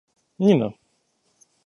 Нина 0.39 0.69